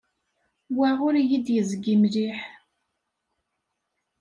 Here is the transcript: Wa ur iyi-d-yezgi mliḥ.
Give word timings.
Wa 0.77 0.89
ur 1.05 1.13
iyi-d-yezgi 1.17 1.95
mliḥ. 2.01 2.39